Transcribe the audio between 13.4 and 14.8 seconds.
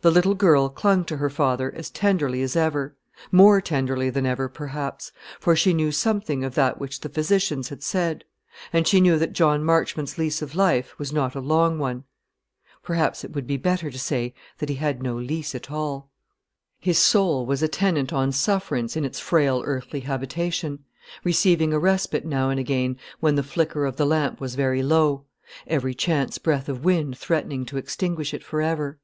be better to say that he